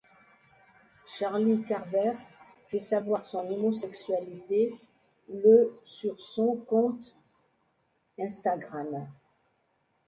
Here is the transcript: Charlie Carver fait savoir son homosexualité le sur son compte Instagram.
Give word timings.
Charlie 1.05 1.61
Carver 1.67 2.13
fait 2.71 2.79
savoir 2.79 3.23
son 3.23 3.45
homosexualité 3.51 4.73
le 5.29 5.77
sur 5.83 6.19
son 6.19 6.55
compte 6.55 7.15
Instagram. 8.19 9.07